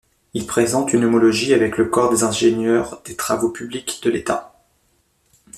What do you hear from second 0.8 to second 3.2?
une homologie avec le corps des ingénieurs des